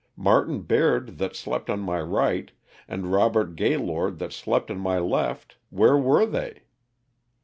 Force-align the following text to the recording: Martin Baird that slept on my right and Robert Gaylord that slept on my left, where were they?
Martin 0.15 0.63
Baird 0.63 1.19
that 1.19 1.35
slept 1.35 1.69
on 1.69 1.79
my 1.79 2.01
right 2.01 2.53
and 2.87 3.11
Robert 3.11 3.55
Gaylord 3.55 4.17
that 4.17 4.33
slept 4.33 4.71
on 4.71 4.79
my 4.79 4.97
left, 4.97 5.57
where 5.69 5.95
were 5.95 6.25
they? 6.25 6.63